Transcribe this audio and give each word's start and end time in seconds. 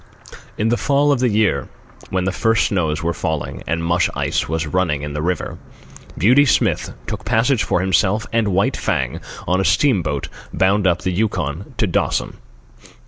In 0.57 0.69
the 0.69 0.77
fall 0.81 1.11
of 1.11 1.19
the 1.19 1.29
year, 1.29 1.67
when 2.09 2.23
the 2.23 2.31
first 2.31 2.65
snows 2.69 3.03
were 3.03 3.13
falling 3.13 3.61
and 3.67 3.83
mush 3.83 4.09
ice 4.15 4.49
was 4.49 4.65
running 4.65 5.03
in 5.03 5.13
the 5.13 5.21
river, 5.21 5.59
Beauty 6.17 6.43
Smith 6.43 6.91
took 7.05 7.23
passage 7.23 7.61
for 7.61 7.81
himself 7.81 8.25
and 8.33 8.47
White 8.47 8.75
Fang 8.77 9.19
on 9.47 9.61
a 9.61 9.63
steamboat 9.63 10.27
bound 10.51 10.87
up 10.87 11.03
the 11.03 11.11
Yukon 11.11 11.75
to 11.77 11.85
Dawson. 11.85 12.37